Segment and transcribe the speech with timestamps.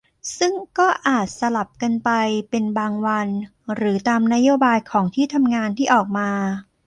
[0.37, 2.09] ซึ่งก็อาจสลับกันไป
[2.49, 3.27] เป็นบางวัน
[3.75, 6.29] หรือตามนโยบายของที่ทำงานที่ออกมา